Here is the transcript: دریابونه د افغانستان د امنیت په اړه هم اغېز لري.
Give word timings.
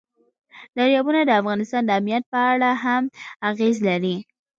دریابونه 0.77 1.19
د 1.25 1.29
افغانستان 1.41 1.81
د 1.85 1.89
امنیت 1.99 2.23
په 2.33 2.39
اړه 2.51 2.69
هم 2.83 3.03
اغېز 3.49 3.75
لري. 3.87 4.15